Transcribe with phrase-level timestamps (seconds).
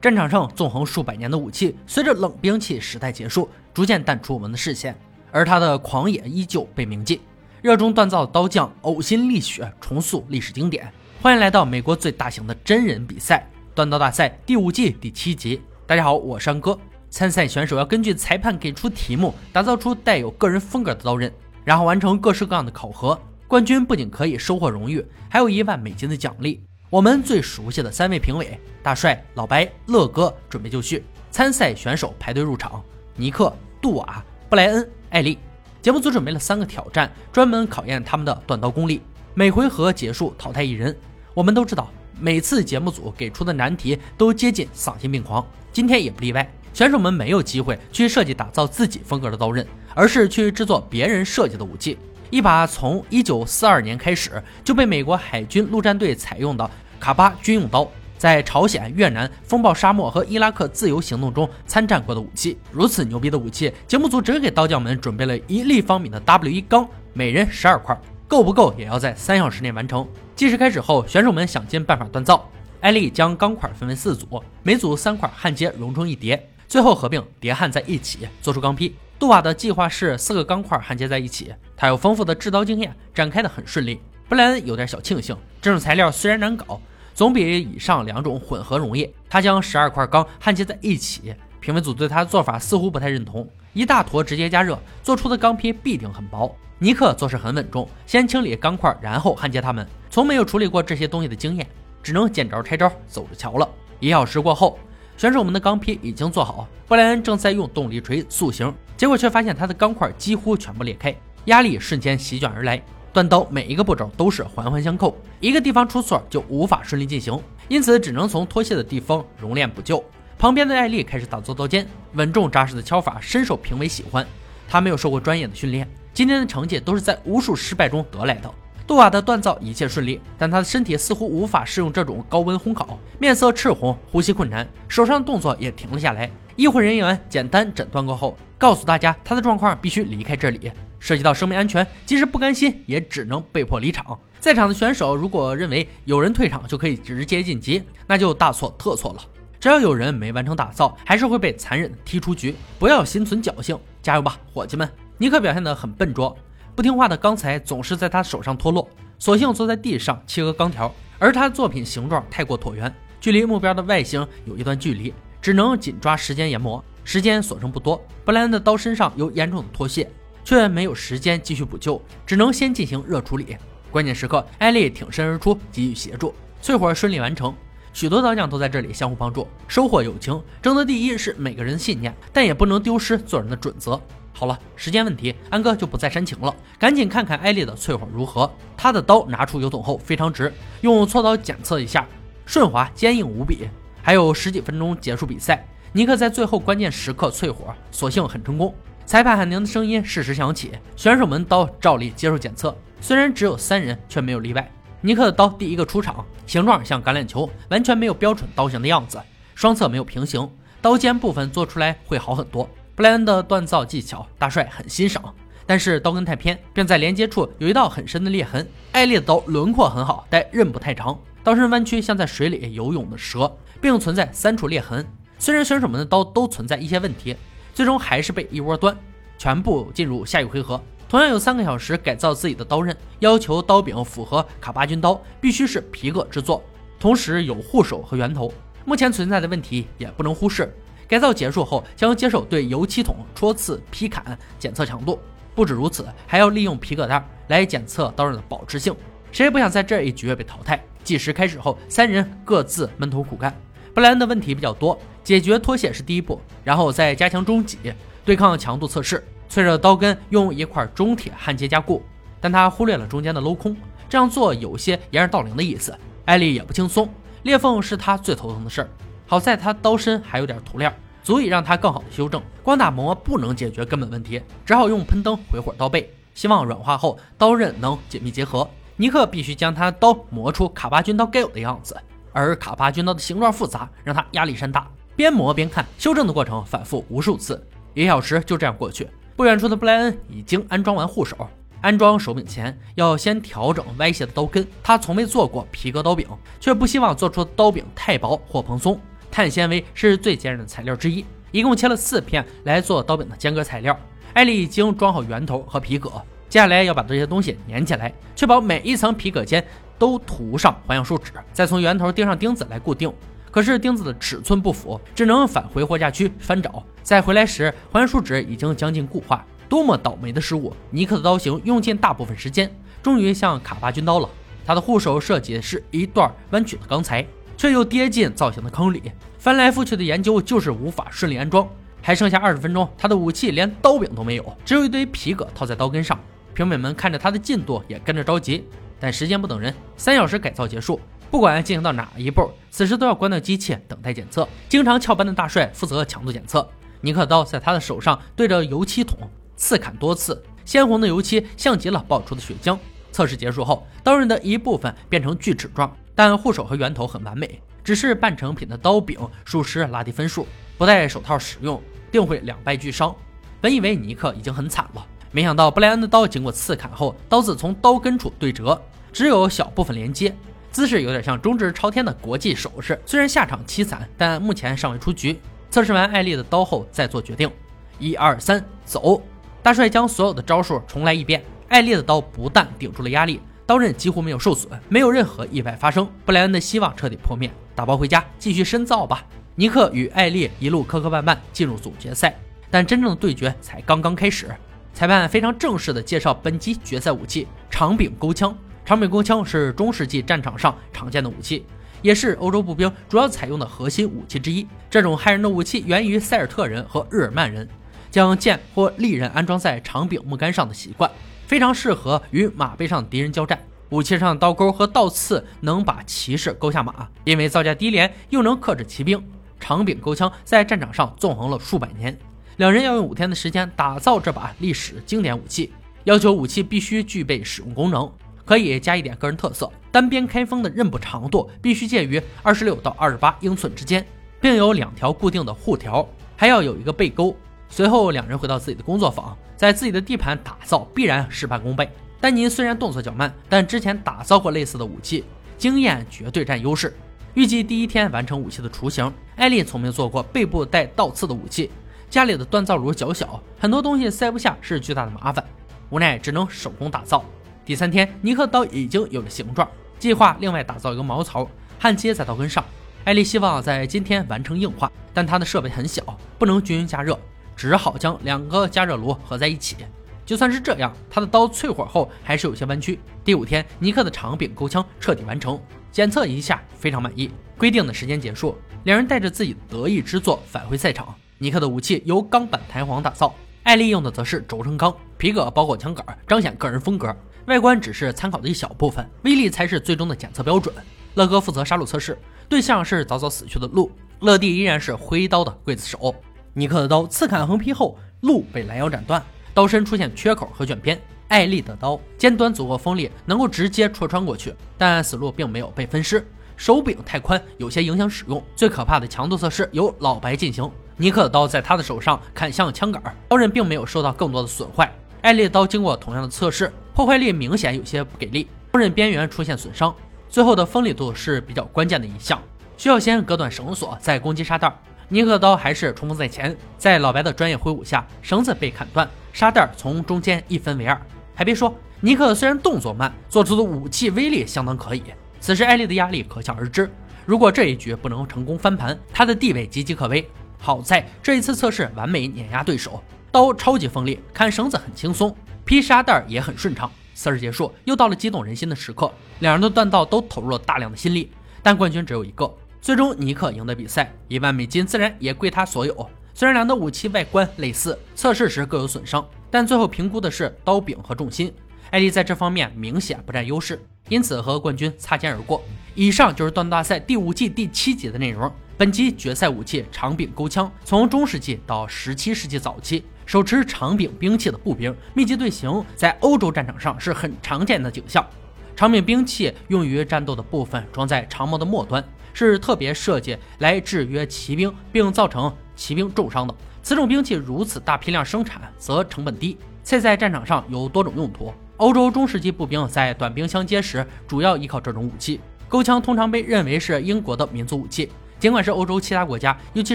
[0.00, 4.96] 战场上纵横数百年的武器，随着冷兵器时代结束，逐渐淡出我们的视线，
[5.32, 7.20] 而他的狂野依旧被铭记。
[7.60, 10.88] 热衷锻造的刀匠呕心沥血重塑历史经典。
[11.20, 15.60] 欢迎来到美国最大型的真人比赛——锻刀大赛第五季第七集。
[15.84, 16.78] 大家好，我是山哥。
[17.10, 21.32] 参赛选手要根据裁判给出题目，打造出带有个人风格的刀刃，
[21.64, 23.20] 然后完成各式各样的考核。
[23.48, 26.62] 冠军不仅可以收获荣誉，还有一万美金的奖励。
[26.90, 32.82] 我们最熟悉的三位评委大帅、老白、乐哥准备就绪，参赛选手排队入场。
[33.14, 35.36] 尼克、杜瓦、布莱恩、艾丽。
[35.82, 39.02] 节目组准备了三个挑战，专门考验他们的短刀功力。
[39.34, 40.96] 每回合结束淘汰一人。
[41.34, 46.50] 我们都知道，每次节目组给出的难题都接近丧心病狂，今天也不例外。
[46.72, 51.98] 选手们没有机会去设计打造自己风格的刀刃，而是去制作别人设计的武器。
[52.30, 57.88] 一把从1942年开始就被美国海军陆战队采用的卡巴军用刀，
[58.18, 62.58] 在朝鲜、越南风暴沙漠和伊拉克自由行动中参战过的武器。
[62.70, 70.06] 如此牛逼的武器，节目组只给刀匠们准备了一立方米的 W1 钢，每人十二块，够不够也要在三小时内完成。
[70.36, 72.48] 计时开始后，选手们想尽办法锻造。
[72.80, 78.92] 艾丽将钢块分为四组，每组三块焊接融成一叠，最后合并叠焊在一起，做出钢坯。
[79.18, 81.52] 杜瓦的计划是四个钢块焊接在一起。
[81.76, 84.00] 他有丰富的制刀经验，展开的很顺利。
[84.28, 86.80] 布莱恩有点小庆幸，这种材料虽然难搞，
[87.16, 89.12] 总比以上两种混合容易。
[89.28, 93.48] 他将十二块钢焊接在一起，评委组对他的做法似乎不太认同。
[93.72, 96.54] 一大坨直接加热做出的钢坯必定很薄。
[96.78, 99.84] 尼克做事很稳重，先清理钢块，然后焊接它们。
[100.08, 101.66] 从没有处理过这些东西的经验，
[102.04, 103.68] 只能见招拆招，走着瞧了。
[103.98, 104.78] 一小时过后。
[105.16, 112.82] 选手们的钢坯已经做好，布莱恩正在用动力锤塑形，结果却发现他的钢块几乎全部裂开，压力瞬间席卷而来。
[113.14, 120.04] 锻刀每一个步骤都是环环相扣，一个地方出错就无法顺利进行，因此只能从脱屑的地方熔炼补救。
[120.36, 124.26] 旁边的艾丽开始打造刀尖，稳重扎实的敲法深受评委喜欢。
[124.68, 128.52] 他没有受过专业的训练，今天的成绩都是在无数失败中得来的。
[128.84, 136.28] 杜瓦的锻造一切顺利，但他的身体似乎无法适用这种高温烘烤，面色赤红，呼吸困难，手上的动作也停了下来。
[136.56, 144.18] 医护人员简单诊断过后，告诉大家他的状况必须离开这里，涉及到生命安全，即使不甘心，也只能被迫离场。
[144.40, 149.22] 在场的选手如果认为有人退场就可以直接晋级，那就大错特错了。
[149.60, 152.54] 只要有人没完成打造，还是会被残忍踢出局。
[152.78, 154.88] 不要心存侥幸，加油吧，伙计们！
[155.18, 156.36] 尼克表现得很笨拙。
[156.74, 158.88] 不听话的钢材总是在他手上脱落，
[159.18, 160.92] 索性坐在地上切割钢条。
[161.18, 166.82] 而他的作品形状太过椭圆，距离目标的外形有一段距离，只能紧抓时间研磨。
[167.10, 170.10] 时间所剩不多，布莱恩的刀身上有严重的脱屑，
[170.44, 173.56] 却没有时间继续补救，只能先进行热处理。
[173.90, 177.54] 关键时刻，艾丽挺身而出，给予协助，淬火顺利完成。
[177.94, 180.38] 许多刀匠都在这里相互帮助，收获友情。
[180.60, 183.98] 争得第一是每个人的信念，但也不能丢失做人的准则。
[184.34, 188.52] 好了，时间问题，安哥就不再煽情了，赶紧看看艾丽的淬火如何。
[188.76, 190.52] 他的刀拿出油桶后非常直，
[190.82, 192.06] 用锉刀检测一下，
[192.44, 193.66] 顺滑坚硬无比。
[194.02, 198.74] 还有十几分钟结束比赛，尼克在最后关键时刻淬火，所幸很成功。
[199.06, 204.70] 裁判喊停的声音适时响起，选手们刀照例接受检测，虽然只有三人，却没有例外。
[205.00, 209.18] 尼克的刀第一个出场，形状像橄榄球，完全没有标准刀型的样子，
[209.54, 210.50] 双侧没有平行，
[210.82, 212.68] 刀尖部分做出来会好很多。
[212.94, 215.22] 布莱恩的锻造技巧，大帅很欣赏，
[215.64, 218.68] 但是刀根太偏，并在连接处有一道很深的裂痕。
[218.92, 223.50] 艾丽的刀轮廓很好，但刃不太长，刀身弯曲，像在水里游泳的蛇，
[223.80, 225.06] 并存在三处裂痕。
[225.38, 227.36] 虽然选手们的刀都存在一些问题，
[227.74, 228.96] 最终还是被一窝端，
[229.38, 230.80] 全部进入下一回合。
[231.08, 236.62] 同样有三个小时改造自己的刀刃，要求刀柄符合卡巴军刀，必须是皮革制作，
[237.00, 238.52] 同时有护手和圆头。
[238.84, 240.74] 目前存在的问题也不能忽视。
[241.06, 245.18] 改造结束后，将接受对油漆桶戳刺、劈砍检测强度。
[245.54, 248.94] 不止如此，还要利用皮革袋来检测刀刃的保持性。
[249.32, 250.82] 谁也不想在这一局被淘汰。
[251.02, 253.54] 计时开始后，三人各自闷头苦干。
[253.94, 257.76] 布莱恩的问题比较多，解决脱屑是第一步，然后再加强中脊
[258.24, 259.22] 对抗强度测试。
[259.46, 262.02] 脆弱的刀根用一块中铁焊接加固，
[262.40, 263.76] 但他忽略了中间的镂空，
[264.08, 265.94] 这样做有些掩耳盗铃的意思。
[266.24, 267.06] 艾丽也不轻松，
[267.42, 268.88] 裂缝是他最头疼的事儿。
[269.26, 270.90] 好在他刀身还有点涂料，
[271.22, 272.42] 足以让他更好的修正。
[272.62, 278.66] 光打磨不能解决根本问题，只好用喷灯回火刀背，希望软化后刀刃能紧密结合。
[278.96, 281.94] 尼克必须将他刀磨出卡巴军刀该有的样子，
[282.32, 284.88] 而卡巴军刀的形状复杂，让他压力山大。
[285.18, 287.60] 边磨边看，修正的过程反复无数次，
[287.92, 289.08] 一小时就这样过去。
[289.34, 291.36] 不远处的布莱恩已经安装完护手。
[291.80, 294.64] 安装手柄前要先调整歪斜的刀根。
[294.80, 296.24] 他从未做过皮革刀柄，
[296.60, 298.96] 却不希望做出刀柄太薄或蓬松。
[299.28, 301.26] 碳纤维是最坚韧的材料之一。
[301.50, 303.98] 一共切了四片来做刀柄的间隔材料。
[304.34, 306.08] 艾丽已经装好圆头和皮革，
[306.48, 309.66] 接下来要把这些东西粘起来，确保每一层皮革间
[309.98, 313.12] 都涂上环氧树脂，再从圆头钉上钉子来固定。
[313.50, 316.82] 可是钉子的尺寸不符，只能返回货架区翻找。
[317.02, 319.44] 再回来时，环氧树脂已经将近固化。
[319.68, 320.74] 多么倒霉的失误！
[320.90, 322.70] 尼克的刀型用尽大部分时间，
[323.02, 324.28] 终于像卡巴军刀了。
[324.64, 329.12] 他的护手设计是一段弯曲的钢材，却又跌进造型的坑里。
[329.38, 331.68] 翻来覆去的研究，就是无法顺利安装。
[332.00, 336.18] 还剩下二十分钟，他的武器连刀柄都没有，只有一堆皮革套在刀根上。
[336.54, 338.64] 评委们看着他的进度，也跟着着急。
[338.98, 340.98] 但时间不等人，三小时改造结束，
[341.30, 344.48] 不管进行到哪一步，此时都要关掉机器等待检测。
[344.68, 346.66] 经常翘班的大帅负责强度检测。
[347.00, 349.18] 尼克刀在他的手上对着油漆桶
[349.56, 352.78] 刺砍多次，鲜红的油漆像极了爆出的血浆。
[353.12, 360.46] 测试结束后，刀刃的一部分变成锯齿状，但护手和圆头很完美，只是半成品的刀柄属实拉低分数。
[360.76, 363.14] 不戴手套使用，定会两败俱伤。
[363.60, 368.80] 本以为尼克已经很惨了，没想到布莱恩的刀经过刺砍后，刀子从刀根处对折，
[369.12, 370.34] 只有小部分连接，
[370.78, 372.96] 姿势有点像中指朝天的国际手势。
[373.04, 375.36] 虽然下场凄惨，但目前尚未出局。
[375.70, 377.50] 测试完艾丽的刀后再做决定。
[377.98, 379.20] 一二三，走！
[379.60, 381.42] 大帅将所有的招数重来一遍。
[381.66, 386.08] 艾丽的刀不但顶住了压力，刀刃几乎没有受损，没有任何意外发生。
[386.24, 389.26] 布莱恩的希望彻底破灭，打包回家继续深造吧。
[389.56, 392.38] 尼克与艾丽一路磕磕绊绊进入总决赛，
[392.70, 394.46] 但真正的对决才刚刚开始。
[394.94, 398.56] 裁判非常正式地介绍本集决赛武器——长柄钩枪。
[398.88, 401.62] 长柄钩枪是中世纪战场上常见的武器，
[402.00, 404.66] 也是欧洲步兵主要采用的核心武器之一。
[404.88, 407.68] 这种害人的武器源于塞尔特人和日耳曼人
[408.10, 411.10] 将剑或利刃安装在长柄木杆上的习惯，
[411.46, 413.62] 非常适合与马背上敌人交战。
[413.90, 419.22] 武器上的刀钩和倒刺能把骑士勾下马，因为造价低廉，又能克制骑兵。
[419.60, 422.18] 长柄钩枪在战场上纵横了数百年，
[422.56, 425.74] 两人要用五天的时间打造这把历史经典武器。
[426.04, 428.10] 要求武器必须具备使用功能，
[428.48, 429.70] 可以加一点个人特色。
[429.92, 434.02] 单边开锋的刃部长度必须介于二十六到二十八英寸之间，
[434.40, 437.36] 并有两条固定的护条，还要有一个背钩。
[437.68, 441.90] 随后两人回到自己的工作坊，在自己的地盘打造，必然事半功倍。
[442.22, 445.26] 丹尼虽然动作较慢，但之前打造过类似的武器，
[445.58, 446.96] 经验绝对占优势。
[447.34, 449.12] 预计第一天完成武器的雏形。
[449.36, 451.70] 艾丽从没做过背部带倒刺的武器，
[452.08, 455.44] 家里的锻造炉较小，很多东西塞不下是巨大的麻烦，
[455.90, 457.22] 无奈只能手工打造。
[457.68, 459.68] 第三天，尼克刀已经有了形状，
[459.98, 461.46] 计划另外打造一个毛槽
[461.78, 462.64] 焊接在刀根上。
[463.04, 466.02] 艾丽希望在今天完成硬化，但她的设备很小，
[466.38, 467.20] 不能均匀加热，
[467.54, 469.76] 只好将两个加热炉合在一起。
[470.24, 472.98] 就算是这样，他的刀淬火后还是有些弯曲。
[473.22, 475.60] 第五天，尼克的长柄钩枪彻底完成。
[475.92, 477.30] 检测一下，非常满意。
[477.58, 481.14] 规定的时间结束，两人带着自己的得意之作返回赛场。
[481.36, 487.14] 尼克的武器由钢板弹簧打造，艾丽用的则是轴承钢，皮革包裹枪杆，彰显个人风格。
[487.48, 490.74] 外观只是参考的一小部分，威力才是最终的检测标准。
[491.14, 492.16] 乐哥负责杀戮测试，
[492.46, 493.90] 对象是早早死去的鹿。
[494.20, 496.14] 乐蒂依然是挥刀的刽子手。
[496.52, 499.24] 尼克的刀刺砍横劈后，鹿被拦腰斩断，
[499.54, 501.00] 刀身出现缺口和卷边。
[501.28, 506.26] 艾丽的刀尖端足够锋利，能够直接戳穿过去，但死路并没有被分尸。
[506.54, 508.44] 手柄太宽，有些影响使用。
[508.54, 510.70] 最可怕的强度测试由老白进行。
[510.98, 514.92] 尼克的刀在他的手上砍向枪杆，刀刃并没有受到更多的损坏。
[515.22, 519.94] 艾丽的刀经过同样的测试，破坏力明显有些不给力，刀刃边缘出现损伤。
[520.28, 522.40] 最后的锋利度是比较关键的一项，
[522.76, 524.72] 需要先割断绳索，再攻击沙袋。
[525.08, 531.00] 尼克的刀还是冲锋在前，在老白的专业挥舞下，绳子被砍断，沙袋从中间一分为二。
[531.34, 535.02] 还别说，尼克虽然动作慢，做出的武器威力相当可以。
[535.40, 536.90] 此时艾丽的压力可想而知。
[537.24, 540.28] 如果这一局不能成功翻盘，他的地位岌岌可危。
[540.60, 546.90] 好在这一次测试完美碾压对手，刀超级锋利，砍绳子很轻松，劈沙袋也很顺畅。
[547.14, 551.30] 测试结束，又到了激动人心的时刻，两人的锻造都投入了大量的心力，
[551.62, 552.52] 但冠军只有一个。
[552.80, 556.08] 最终尼克赢得比赛，一万美金自然也归他所有。
[556.32, 559.26] 虽然两的武器外观类似，测试时各有损伤。
[559.50, 561.52] 但最后评估的是刀柄和重心，
[561.90, 565.62] 艾丽在这方面明显不占优势，因此和冠军擦肩而过。
[565.94, 568.50] 以上就是锻大赛第五季第七集的内容。
[568.76, 578.26] 本集决赛武器长柄钩枪，从中世纪到十七世纪早期，手持长柄兵器的步兵密集队形在欧洲战场上是很常见的景象。
[578.74, 586.54] 长柄兵器用于战斗的部分装在长矛的末端，是特别设计来制约骑兵并造成骑兵重伤的。
[586.82, 591.52] 此种兵器如此大批量生产，则成本低，且在战场上有多种用途。
[591.76, 595.38] 欧洲中世纪步兵在短兵相接时，主要依靠这种武器。
[595.68, 599.94] 钩枪通常被认为是英国的民族武器，尽管是欧洲其他国家，尤其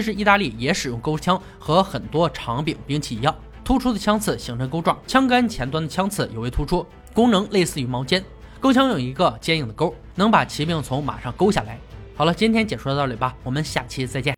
[0.00, 3.34] 是意大利，也使用钩枪，和很多长柄兵器一样，
[3.64, 8.22] 突出的枪刺形成钩状，枪杆前端的枪刺尤为突出，功能类似于矛尖。
[8.60, 11.78] 钩枪有一个坚硬的钩，能把骑兵从马上勾下来。
[12.16, 14.32] 好了，今天解说到这里吧，我们下期再见。